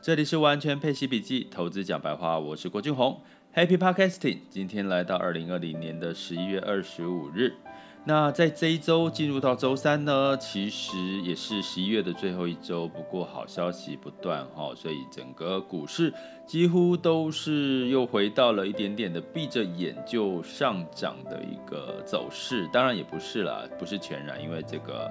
[0.00, 3.20] 这里是完全配息笔记，投资讲白话，我是郭俊宏
[3.52, 4.38] ，Happy Podcasting。
[4.48, 7.52] 今天来到二零二零年的十一月二十五日，
[8.04, 12.86] 那在这一周进入到周三呢，其实也是十一月的最后一周。
[12.86, 16.14] 不过好消息不断哈，所以整个股市
[16.46, 22.68] 几乎都是又回到了一点点的闭着眼就上涨的一个走势。
[22.72, 25.10] 当然也不是啦，不是全然，因为这个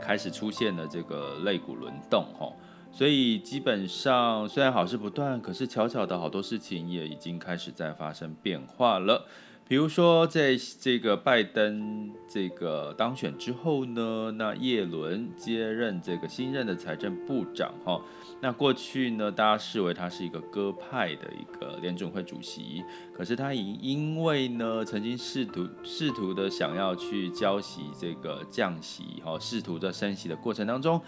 [0.00, 2.50] 开始出现了这个类股轮动哈。
[2.92, 9.26] 所以基本上虽然好事不断，可是巧巧的好多事情也已经开始在发生变化了。
[9.66, 17.98] 比如说，在这个拜登这个当选之后呢，那叶伦接任这个新任的财政部长哈。
[18.42, 31.00] 那过去呢，大家视为他是一个鸽派的一个联准会主席，可是他因因为呢，曾经试图试图的想要去浇熄这个降息哈，试图在升息的过程当中。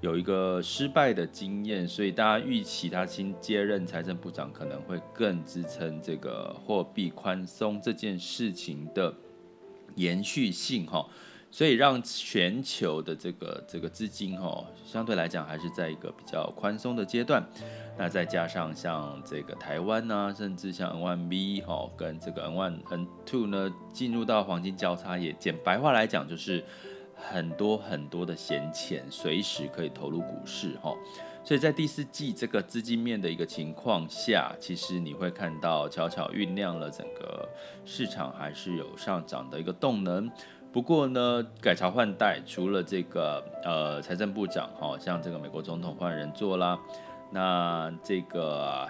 [0.00, 9.14] 有一个失败的经验，所以大家预期他新接任财政部长可能会更支撑这个货币宽松这件事情的
[9.96, 11.06] 延续性哈，
[11.50, 17.46] 所以让全球的这个这个资金哈相对来讲还是在一个比较宽松的阶段。
[17.98, 22.82] 那再加上像这个台湾呐，甚至像 N1B 哈跟这个 N1
[23.26, 26.64] N2 呢进入到黄金交叉，也简白话来讲就是。
[27.20, 30.94] 很多很多的闲钱随时可以投入股市哈，
[31.44, 37.48] 所以在第四季这个资金面的一个情况下，其实你会看到悄悄酝酿了整个
[37.84, 40.30] 市场还是有上涨的一个动能。
[40.72, 46.78] 不过呢，改朝换代，除了这个呃财政部长哈，像这个美国总统换人做啦，
[47.30, 48.88] 那这个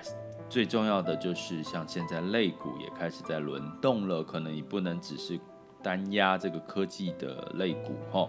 [0.48, 5.38] 最重要的就是像现在类股也开始在轮动了，可能你不能只是。
[5.82, 8.28] 单压这个科技的类股哈，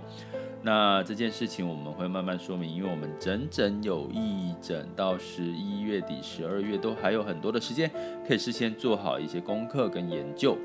[0.61, 7.91] 那这件事情我们会慢慢说明，因为我们整整有一整到十一月底、十二月都还有很多的时间，
[8.27, 10.57] 可以事先做好一些功课跟研究。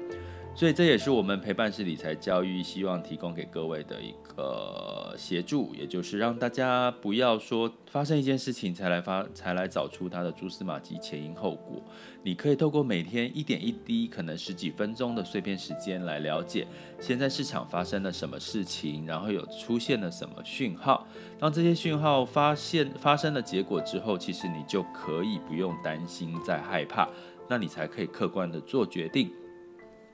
[0.56, 11.82] 所以这也是我们陪伴式理财教育希望提供给各位的一个协助，也就是让大家不要说发生一件事情才来发才来找出它的蛛丝马迹、前因后果。
[12.22, 16.66] 你可以透过每天一点一滴，可能十几分钟的碎片时间来了解
[16.98, 21.06] 现在市场发生了什么事情，然后有出现了什么讯号。
[21.38, 27.06] 当这些讯号发现发生了结果之后，其实你就可以不用担心再害怕，
[27.46, 29.30] 那你才可以客观的做决定。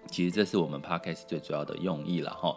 [0.08, 2.56] 其实这是我们 Podcast 最主要的用意了哈，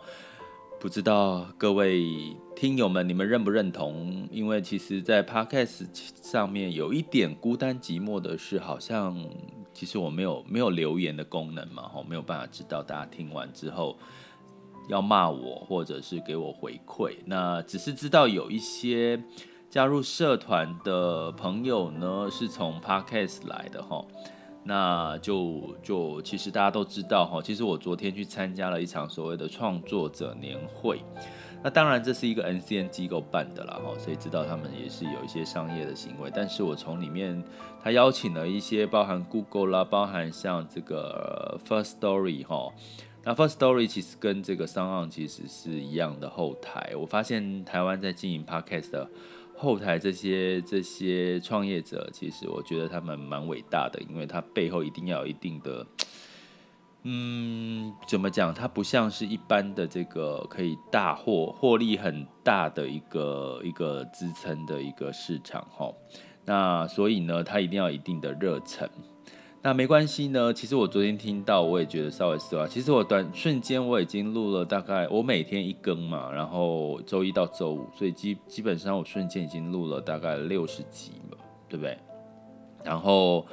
[0.80, 4.28] 不知道各位听友们你们认不认同？
[4.32, 5.86] 因为其实，在 Podcast
[6.22, 9.18] 上面有一点孤单寂寞的是，好像
[9.74, 13.98] 其实我没有没有留言的功能嘛，哈，没有办法知道大家听完之后
[14.90, 17.16] 要骂我或者是给我回馈。
[17.26, 19.22] 那只是知道有一些
[19.70, 24.06] 加入社团的朋友呢，是从 Podcast 来的哈。
[24.68, 31.00] 那就就其实大家都知道哈，其实我昨天去参加了一场所谓的创作者年会，
[31.64, 37.44] 那当然这是一个 NCN 机构办的啦哈，所以知道他们也是有一些商业的行为，但是我从里面
[37.84, 42.74] 他邀请了一些包含 Google 啦，包含像这个 First Story 哈，
[43.24, 49.08] 那 First Story 其实跟这个 SoundOn 其实是一样的后台，我发现台湾在经营 Podcast 的。
[49.58, 55.86] 后台这些这些创业者，其实我觉得他们蛮伟大的，因为他背后一定要有一定的，
[57.04, 58.54] 嗯，怎么讲？
[58.54, 65.92] 他不像是一般的这个可以大获获利很大的一个一个支撑的一个市场哈。
[66.46, 68.90] 那所以呢，他一定要一定的热忱。
[69.66, 72.70] 那没关系呢，其实我昨天听到，我也觉得稍微失望。
[72.70, 81.38] 其实我短瞬间我已经录了大概，我每天一更嘛，然后周一到周五，所以基基本上我瞬间已经录了大概六十集了，
[81.68, 81.98] 对不对？
[82.84, 83.44] 然后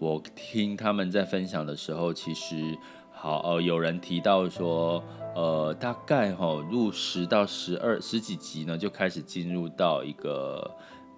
[0.00, 2.76] 我听他们在分享的时候，其实
[3.12, 5.00] 好呃，有人提到说，
[5.36, 10.68] 呃，大概哈录十到十二十几集呢，就开始进入到一个。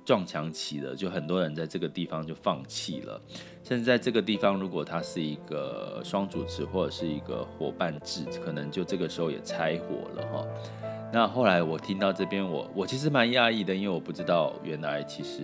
[0.04, 3.20] 撞墙期了，就很多人在这个地方就放弃了。
[3.62, 10.46] 甚至在这个地方，如果他是一个双主持或者是一个伙伴制，可能就这个时候也拆伙了哈。
[11.12, 15.42] 那后来我听到这边，我我其实蛮讶异的，因为我不知道原来其实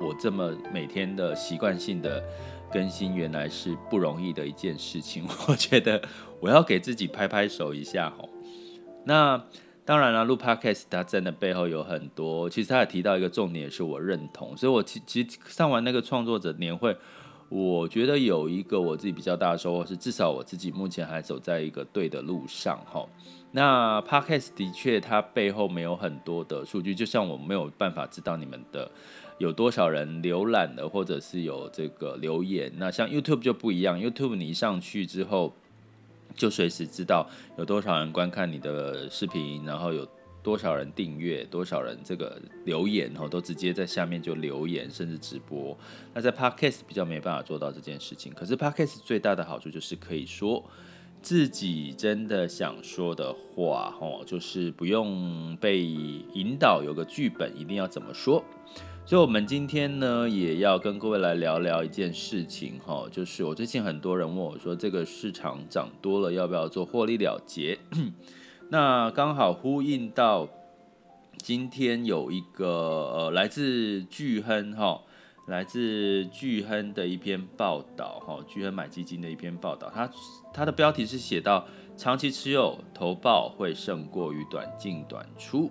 [0.00, 2.22] 我这么每天的习惯性的
[2.72, 5.24] 更新，原来是不容易的一件事情。
[5.48, 6.02] 我觉得
[6.40, 8.28] 我要给自己拍拍手一下哈。
[9.04, 9.44] 那。
[9.86, 12.50] 当然了，录 Podcast 它真的背后有很多。
[12.50, 14.56] 其实他也提到一个重点，也是我认同。
[14.56, 16.96] 所以我其其实上完那个创作者年会，
[17.48, 23.06] 我觉得有一个我自己比较大的收获是，至少我自己目前还走在一个对的路上哈。
[23.52, 28.90] 那 Podcast 的确它背后没有很多的数据，就像我没有办法知道你们的
[29.38, 32.72] 有多少人浏览的，或者是有这个留言。
[32.76, 35.54] 那像 YouTube 就不一样，YouTube 你一上去之后，
[36.36, 37.28] 就随时知道
[37.58, 40.06] 有多少人观看你的视频，然后有
[40.42, 45.76] 多少人订阅，多少人这个留言，然后都直接在下面就留言，甚至直播。
[46.14, 50.64] 那在 Podcast 比较没办法做到这件事情，可是 Podcast 最大的好处就是可以说。
[51.22, 58.44] 自己真的想说的话，吼，就是不用被引导，有个剧本一定要怎么说。
[59.08, 67.78] 所以，我们今天呢，也要跟各位来聊聊一件事情，哈，就是我最近很多人问我说，这个市场涨多了，要不要做获利了结？
[68.68, 70.48] 那刚好呼应到
[71.38, 75.00] 今天有一个呃，来自巨亨，哈。
[75.46, 80.10] 来自巨亨的一篇报道，哈，巨亨买基金的一篇报道，它
[80.52, 81.64] 它的标题是写到
[81.96, 85.70] 长期持有投报会胜过于短进短出。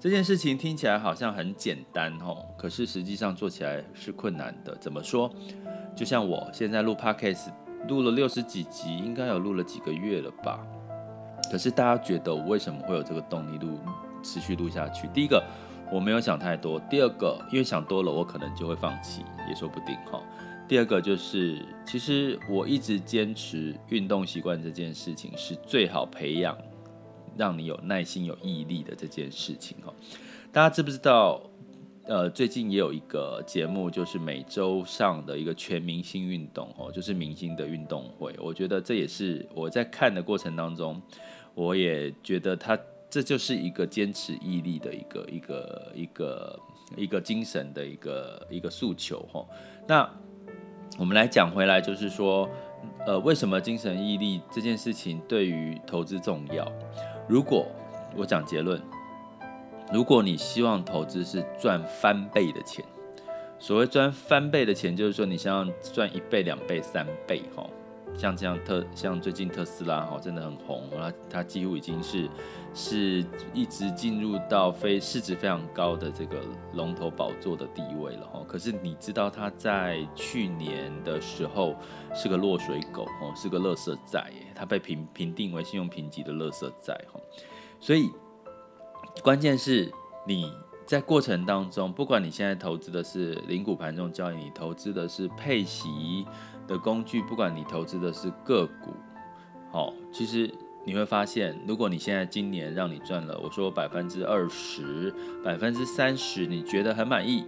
[0.00, 4.74] 这件事情听起来好像很简单，吼，可是实际上做起来是困难的。
[4.80, 5.30] 怎么说？
[5.94, 7.48] 就像我现在录 Podcast，
[7.86, 10.66] 录了六十几集，应该有录了几个月了吧？
[11.52, 13.78] 可是大家觉得我为什么会有这个动力录
[14.22, 15.06] 持续录下去？
[15.08, 15.44] 第一个。
[15.92, 16.78] 我没有想太多。
[16.88, 20.22] 第二个，因为想多了，我可能就会放弃，也说不定哈。
[20.68, 26.56] 第二个就是，其实我一直坚持运动习惯这件事情是最好培养，
[27.36, 29.92] 让你有耐心、有毅力的这件事情哈。
[30.52, 31.40] 大家知不知道？
[32.06, 38.34] 呃，最近也有一个节目，就是每周上的一个全明星运动哦，就是明星的运动会。
[38.40, 41.00] 我觉得这也是我在看的过程当中，
[41.54, 42.78] 我也觉得他。
[43.12, 46.60] 这就是一个坚持毅力的一个一个一个
[46.96, 49.44] 一个精神的一个一个诉求哈。
[49.88, 50.08] 那
[50.96, 52.48] 我们来讲回来，就是说，
[53.04, 56.64] 呃，为什么精神毅力这件事情对于投资重要？
[57.30, 57.64] 如果
[58.16, 58.82] 我讲结论，
[59.92, 62.84] 如果你希望投资是赚翻倍的钱，
[63.56, 67.64] 所谓赚翻倍的钱，就是说你想要赚一倍、两倍、三倍哈。
[68.16, 72.28] 像这样特像最近特斯拉哈真的很红，它它几乎已经是
[72.74, 73.24] 是
[73.54, 76.38] 一直进入到非市值非常高的这个
[76.74, 78.44] 龙头宝座的地位了哈。
[78.46, 81.74] 可是你知道它在去年的时候
[82.14, 87.18] 是个落水狗哦，是个垃圾债耶，它被评评定为信用评级的垃圾债哈。
[87.80, 88.10] 所以
[89.22, 89.90] 关键是
[90.26, 90.52] 你
[90.84, 96.26] 在过程当中，不管你现在投资的是零股盘中交易，你投资的是配息。
[96.70, 98.92] 的工具，不管你投资的是个股，
[99.72, 100.48] 好，其实
[100.84, 105.12] 你会发现，如果你现在今年让你赚了，我说百分之二十、
[105.44, 107.44] 百分之三十，你觉得很满意，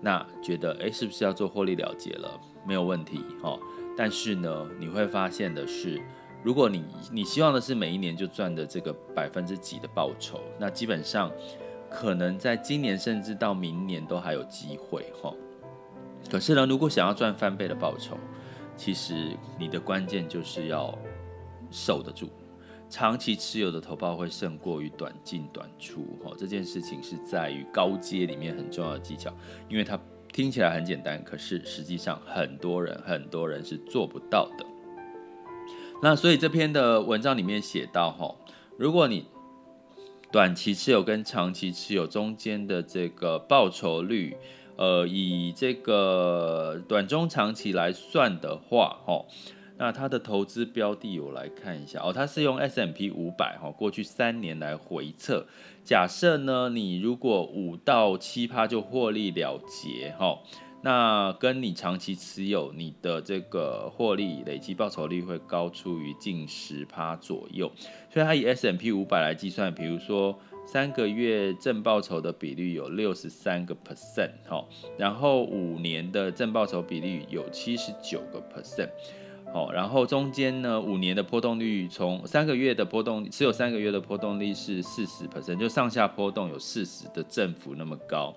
[0.00, 2.40] 那觉得诶，是不是要做获利了结了？
[2.66, 3.58] 没有问题，哈。
[3.94, 6.00] 但是呢，你会发现的是，
[6.42, 11.30] 如果你你希望的是每一年就赚的这个百分之几的报酬，那基本上
[11.90, 15.34] 可能在今年甚至到明年都还有机会，哈。
[16.30, 18.16] 可是呢，如果想要赚翻倍的报酬，
[18.78, 20.96] 其实你的关键就是要
[21.68, 22.30] 守得住，
[22.88, 26.16] 长期持有的投报会胜过于短进短出。
[26.24, 29.34] 哈，这件事情是在于高阶里面很重要的技巧，
[29.68, 29.98] 因为它
[30.32, 34.64] 听起来很简单，可是实际上很多人很多人是做不到的。
[36.00, 38.36] 那所以这篇的文章里面写到，哈，
[38.78, 39.26] 如果你
[40.30, 44.36] 短期持有跟长期持有中间的这个报酬率。
[44.78, 49.26] 呃，以这个短中长期来算的话，哦，
[49.76, 55.44] 那它的投资标的我来看一下哦，它是用 S M P 五百哈，过去三年来回测。
[55.82, 60.38] 假设呢，你如果五到七趴就获利了结哈，
[60.82, 67.70] 那跟你长期持有，你的这个获利累积报酬率会高出于近十趴左右。
[68.12, 70.38] 所以它以 S M P 五百来计算，比如说。
[70.70, 74.68] 三个月正报酬的比率有六十三个 percent，好，
[74.98, 78.90] 然后五年的正报酬比率有七十九个 percent，
[79.50, 88.36] 好，然后中间呢，五年的波动率从三个月的波动持有三个月的波动率是四十 percent，就上下波动有四十的振幅那么高，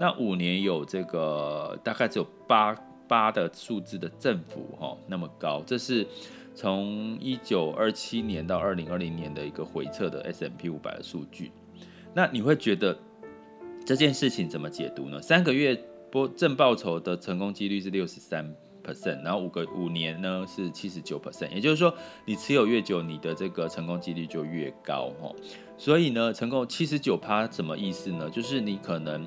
[0.00, 2.74] 那五年有这个大概只有八
[3.06, 6.06] 八的数字的振幅哈那么高，这是
[6.54, 11.52] 从一九二七年到二零二零年的一个回测的 S M P 五百的数据。
[12.14, 12.98] 那你会觉得
[13.86, 15.20] 这件事情怎么解读呢？
[15.22, 15.78] 三个月
[16.10, 21.94] 波正报酬的成功几率是六十三 percent，然后五个五年呢是七十九 percent，也就是说
[22.26, 25.32] 你持有越久，你的这个成功几率就越高哈。
[25.78, 28.28] 所以呢，成功七十九趴什么意思呢？
[28.30, 29.26] 就是你可能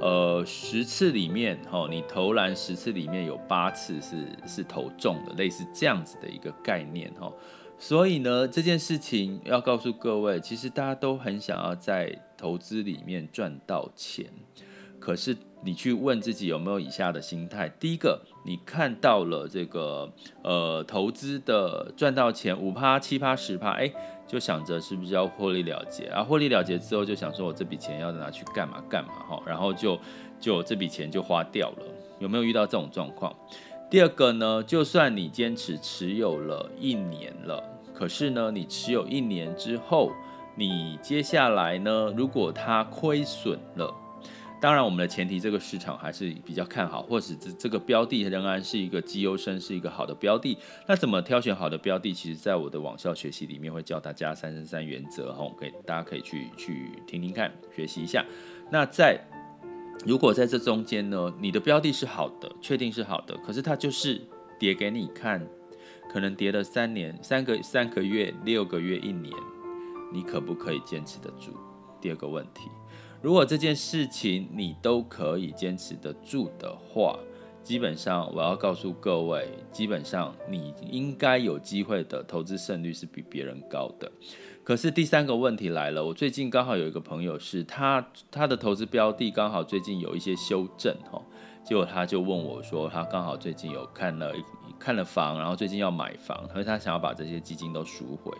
[0.00, 7.32] 呃十次里面哈，你投篮十次里面有八次是是投中的，类似这样子的一个概念哈。
[7.78, 14.26] 所以呢，这件事情要告诉各位，其实大家都很想要在投资里面赚到钱，
[14.98, 20.10] 可是你去问自己有没有以下的心态：第一个，你看到了这个
[20.42, 23.92] 呃投资的赚到钱五趴、七趴、十趴，哎，
[24.26, 26.22] 就想着是不是要获利了结啊？
[26.22, 29.98] 获利了结之后，就想说我这笔钱要拿去干嘛干嘛哈，然后就
[30.40, 31.84] 就这笔钱就花掉了。
[32.18, 33.34] 有没有遇到这种状况？
[33.88, 37.62] 第二个呢，就算你坚持持有了一年了，
[37.94, 40.10] 可是呢，你持有一年之后，
[40.56, 43.94] 你接下来呢，如果它亏损了。
[44.58, 50.56] 当然，我们的前提，这个市场还是比较看好，或是这这个标的仍然是一个绩优生，是一个好的标的。
[50.88, 52.12] 那怎么挑选好的标的？
[52.12, 58.24] 其实，在我的网校学习里面会教大家三三三原则，哈，给大家可以去去听听看，学习一下。
[58.70, 59.20] 那在
[60.06, 64.20] 如果在这中间呢，你的标的是好的，确定是好的，可是它就是
[64.58, 65.46] 跌给你看，
[66.10, 69.32] 可能跌了三年、三个三个月、六个月、一年，
[70.12, 71.52] 你可不可以坚持得住？
[72.00, 72.70] 第二个问题。
[73.26, 77.18] 如果这件事情你都可以坚持得住的话，
[77.60, 84.08] 基本上我要告诉各位，基本上你应该有机会的投资胜率是比别人高的。
[84.62, 91.20] 可是第三个问题来了，我最近刚好有一个朋友是他他的投资标的刚好最近有一些修正哈，
[91.64, 94.32] 结果他就问我说，他刚好最近有看了
[94.78, 98.32] 看了房，然后最近要买房，所以他想要把这些基金都赎回。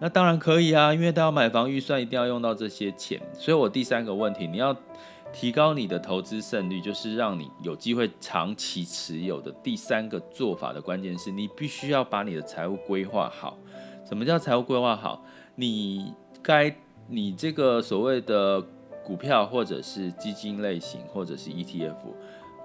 [0.00, 3.20] 那当然可以啊，因为他要买房，预算一定要用到这些钱。
[3.34, 4.74] 所以我第三个问题，你要
[5.30, 13.58] 提高你的投资胜率，就是让你有机会长期持有的第三个做法的关键是你必须要把你的财务规划好。
[14.08, 15.22] 什么叫财务规划好？
[15.54, 16.74] 你该
[17.06, 18.60] 你这个所谓的
[19.04, 21.96] 股票或者是基金类型或者是 ETF，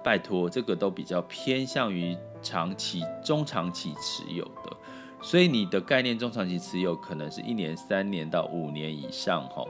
[0.02, 4.76] 拜托这个都比较偏向于长期、中长期持有的。
[5.22, 9.64] 所以你的概念中长期持有可能是一年、三年到五年以上，哈。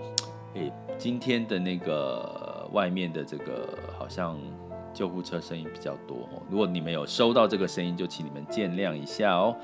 [0.55, 4.39] 诶，今天的那个外面的这个好像
[4.93, 6.43] 救护车声音比较多哦。
[6.51, 9.57] 如果你们有收到这个声音，就请你们见谅一下哦。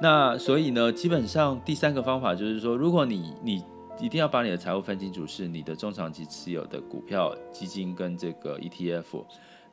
[0.00, 3.64] 那所以呢，基本上第三个方法就是说，如果你你
[3.98, 9.24] 一定要把你的财务分清楚，是你的中长期持有的股票、基金跟这个 ETF。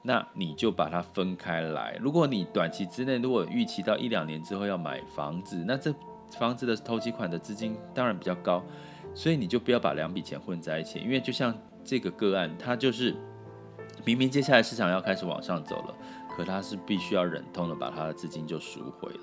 [0.05, 1.97] 那你就把它分开来。
[2.01, 5.95] 如果你短期之内，如果预期到一两年之后要买房子，那这
[6.37, 8.61] 房子的投机款的资金当然比较高，
[9.15, 10.99] 所以你就不要把两笔钱混在一起。
[10.99, 13.15] 因为就像这个个案，它就是
[14.03, 15.95] 明明接下来市场要开始往上走了，
[16.35, 19.19] 可它是必须要忍痛的把它的资金就赎回了。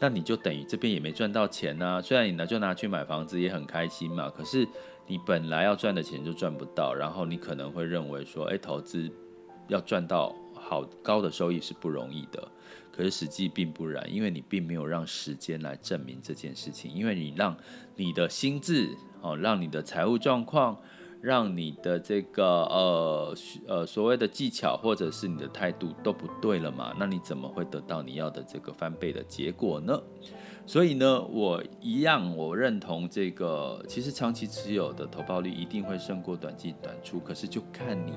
[0.00, 2.00] 那你就等于这边也没赚到钱啊。
[2.00, 4.66] 虽然你呢就拿去买房子也很开心嘛，可是
[5.06, 9.12] 你本来要赚的钱就赚不到，然后你可能会认为说，哎，投资。
[9.68, 12.46] 要赚到好高的收益是不容易的，
[12.90, 17.56] 可是实际并不然，因为你并没有让时间来证明这件事情，因为你让
[17.96, 20.76] 你的心智哦，让你的财务状况，
[21.20, 23.34] 让你的这个呃
[23.66, 30.02] 呃所谓的技巧或者是你的态度都不对了嘛，那你怎么会得到你要的这个翻倍的结果呢？
[30.68, 33.82] 所以呢，我一样，我认同这个。
[33.88, 38.12] 其实长期持有的投报率一定会胜过短进短出，可是就看你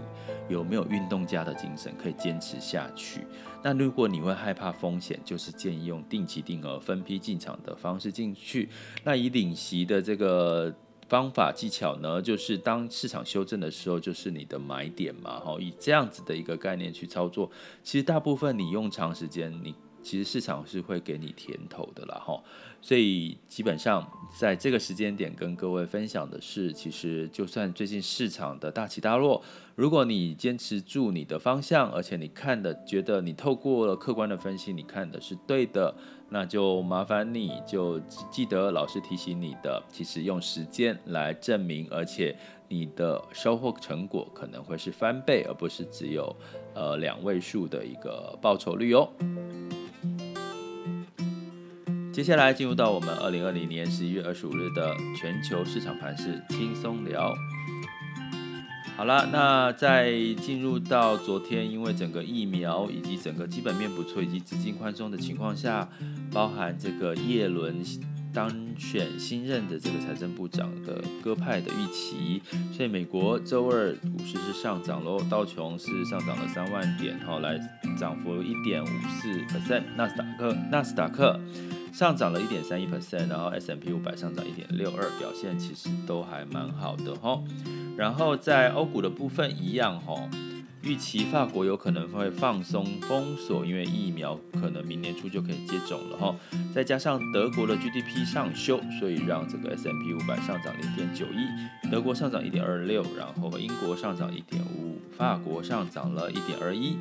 [0.49, 3.25] 有没有运动家的精神，可以坚持下去。
[3.63, 8.67] 那如果你会害怕风险，就是建议用定期定额分批进场的方式进去。
[9.05, 10.75] 那以领息的这个
[11.07, 15.39] 方法技巧呢，就是当市场修正的时候，就是你的买点嘛。
[15.39, 17.49] 哈，以这样子的一个概念去操作，
[17.81, 19.73] 其实大部分你用长时间你。
[20.01, 22.41] 其实市场是会给你甜头的啦，哈，
[22.81, 24.05] 所以基本上
[24.37, 29.41] 在这个时间点跟各位分享的是，其实就算最近市场的大起大落，
[29.75, 35.93] 如果你坚持住你的方向，而且你看的觉得你透过了客观的分析，你看的是对的，
[36.29, 37.99] 那就麻烦你就
[38.31, 42.35] 记得老师提醒你的，其实用时间来证明，而且
[42.67, 46.35] 你的收获成果可能会是翻倍，而不是只有
[46.73, 49.09] 呃两位数的一个报酬率哦。
[52.11, 57.33] 接下来进入到我们二零二零年十一月二十五日的全球市场盘势轻松聊。
[58.97, 65.87] 好了，那在进入到昨天，因为整个疫苗以及整个基本面不错，以及资金宽松的情况下，
[66.31, 67.81] 包含这个叶伦
[68.33, 72.41] 当选新任的这个财政部长的鸽派的预期，
[72.73, 77.59] 所以美国周二股市是上涨喽，道琼是上涨了三万点，好，来
[77.97, 81.39] 涨幅一点五四 percent，纳斯达克纳斯达克。
[81.91, 87.43] 上涨了一点三一 percent，然后 S M P 五百上涨一点六二，表现其实都还蛮好的哈。
[87.97, 90.15] 然后在欧股的部分一样哈，
[90.83, 96.35] 预期法国有可能会放松封锁，因为疫苗可能明年初就可以接种了哈。
[96.73, 106.97] 再加上德国的 GDP 上修，所以让这个 S M P 五百上涨零点九一，德国上涨一点二六，然后英国上涨一点五，法国上涨了一点二一。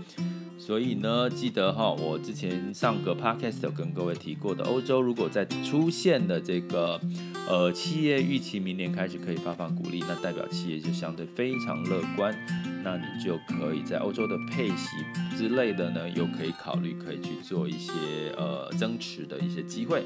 [0.58, 7.00] 所以呢，记得哈，我之前上个 podcast 有跟各位提过的，欧洲如果在出现的这个
[7.48, 12.36] 呃企业预期明年开始可以发放股利，那代表企业就相对非常乐观。
[12.82, 14.96] 那你就可以在欧洲的配息
[15.36, 17.92] 之类的呢，又可以考虑可以去做一些
[18.36, 20.04] 呃增持的一些机会。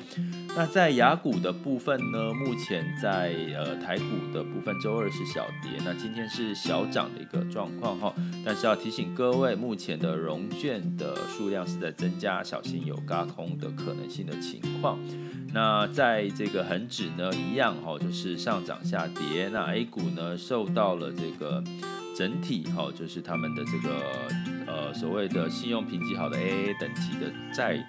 [0.57, 8.15] 那在雅股的部分呢，目前在呃台股的部分，周二是小跌，那今天是小涨的一个状况哈。
[8.45, 14.99] 但是要提醒各位，目前的融券的数量是在增加，小心有轧空的可能性的情况。
[15.53, 19.49] 那在这个恒指呢，一样哈，就是上涨下跌。
[19.53, 21.63] 那 A 股呢，受到了这个。
[22.17, 24.03] 整体哈，就是他们的这个
[24.67, 27.85] 呃所谓的信用评级好的 AA 等级的债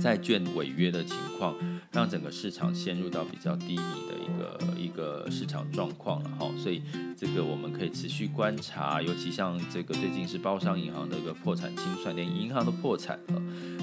[0.00, 1.54] 债券违约的情况，
[1.92, 6.82] 让整个市场陷入到比较低迷的一个一个市场状况了哈，所以
[7.16, 13.42] 这个我们可以持续观察，尤其像这个最近是包商银行的一个破产清算，连银行都破产了，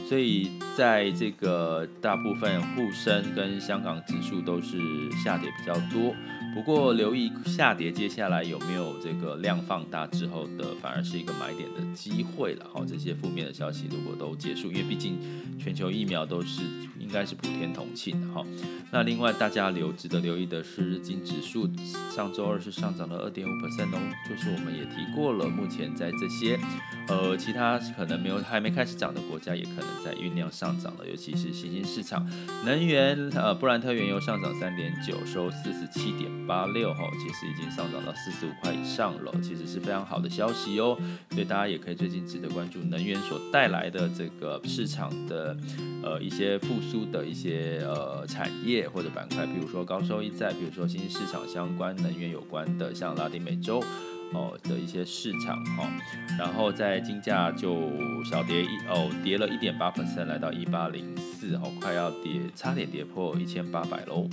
[0.10, 4.80] 所以在这个大部分沪深跟香港指数都是
[5.24, 6.16] 下跌比较多。
[6.56, 12.66] 不过留意下跌，接下来有没有这个量放大之后的，反而是一个买点的机会了。
[12.74, 15.20] 好，这些负面的消息如果都结束，因为毕竟
[15.60, 16.64] 全球疫苗都是
[16.98, 18.44] 应该是普天同庆的哈。
[18.92, 21.70] 那另外大家留值得留意的是，日经指数
[22.10, 26.60] 上周二是上涨了二点五 percent 哦，就是我们也提过了，目前在这些
[27.08, 32.26] 呃其他可能没有还没开始涨的国家，也可能在酝酿上涨了，尤其是新兴市场
[32.66, 40.98] 能源，呃布兰特原油上涨三点九，收四十七点八六哈，其实已经上涨到四十五块以上了，其实是非常好的消息哦。
[41.32, 45.56] 所以大家也可以最近值得关注能源所带来的这个市场的
[46.04, 53.84] 呃一些复苏的一些呃产业或者板块，比如说高收益债，比如说新兴市场相关能源有关的，像拉丁美洲
[54.34, 55.90] 哦的一些市场哈。
[56.38, 57.92] 然后在金价就
[58.24, 64.28] 小跌一哦，跌了一点八 percent，来到一八零四哦，快要跌差点跌破一千八百喽。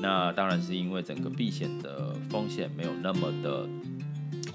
[0.00, 3.66] 那当然是因为整个避险的风险没有那么的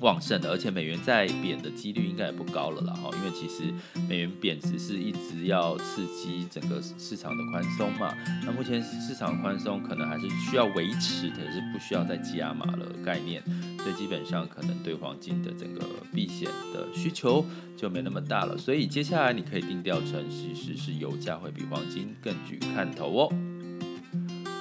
[0.03, 3.73] 旺盛的，而且美元再贬的几率应该也不高了啦哈，因为其实
[4.07, 8.13] 美元贬值是一直要刺激整个市场的宽松嘛。
[8.45, 13.41] 那目前市场宽松可能还是需要维持的，是不需要再加码了概念，
[13.77, 17.45] 所以基本上可能对黄金的整个避险的需求
[17.77, 18.57] 就没那么大了。
[18.57, 23.52] 所以接下来你可以定调成，其实是油价会比黄金更具看头哦。